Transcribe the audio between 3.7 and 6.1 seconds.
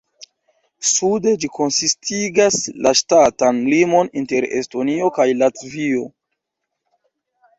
limon inter Estonio kaj Latvio.